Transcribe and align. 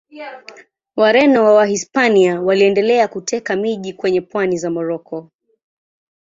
Wareno 0.95 1.43
wa 1.43 1.53
Wahispania 1.53 2.41
waliendelea 2.41 3.07
kuteka 3.07 3.55
miji 3.55 3.93
kwenye 3.93 4.21
pwani 4.21 4.57
za 4.57 4.69
Moroko. 4.69 5.31